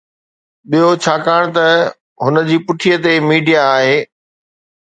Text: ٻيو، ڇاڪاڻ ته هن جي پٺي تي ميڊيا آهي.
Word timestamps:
ٻيو، 0.69 0.87
ڇاڪاڻ 1.03 1.43
ته 1.57 1.65
هن 2.23 2.35
جي 2.49 2.57
پٺي 2.65 2.93
تي 3.03 3.13
ميڊيا 3.29 3.61
آهي. 3.77 3.97